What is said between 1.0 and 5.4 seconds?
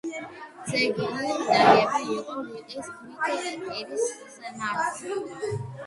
ნაგები იყო რიყის ქვით კირის ხსნარზე.